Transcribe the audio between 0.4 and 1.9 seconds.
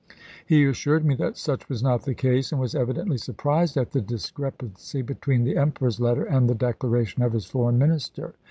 He assured me that such was